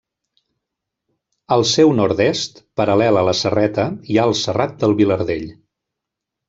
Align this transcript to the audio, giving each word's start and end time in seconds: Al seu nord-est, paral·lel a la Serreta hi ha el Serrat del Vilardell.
Al 1.57 1.65
seu 1.73 1.93
nord-est, 1.99 2.59
paral·lel 2.81 3.21
a 3.21 3.25
la 3.31 3.37
Serreta 3.43 3.89
hi 4.13 4.19
ha 4.23 4.29
el 4.31 4.37
Serrat 4.45 4.77
del 4.85 5.01
Vilardell. 5.03 5.49